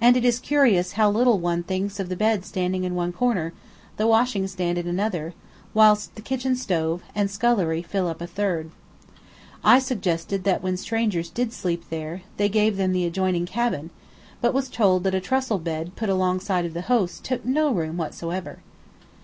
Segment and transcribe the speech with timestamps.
[0.00, 3.12] and it is curious how little one now thinks of the bed standing in one
[3.12, 3.52] corner,
[3.96, 5.34] the washing stand in another,
[5.72, 8.72] whilst kitchen stove, and scullery fill up a third.
[9.62, 13.90] I suggested that when strangers did sleep there they gave them the adjoining cabin;
[14.40, 17.96] but was told that a trussel bed put alongside of the host's "took no room
[17.96, 18.62] whatsoever."